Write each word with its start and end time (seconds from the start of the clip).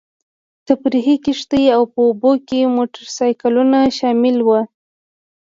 تفریحي 0.67 1.15
کښتۍ 1.25 1.63
او 1.75 1.81
په 1.93 1.99
اوبو 2.07 2.31
کې 2.47 2.71
موټرسایکلونه 2.75 3.79
شامل 3.97 4.37
وو. 4.47 4.59